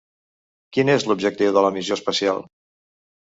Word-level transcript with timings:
Quin 0.77 0.89
és 0.93 1.03
l'objectiu 1.09 1.53
de 1.57 1.63
la 1.65 1.71
missió 1.77 1.99
espacial? 1.99 2.41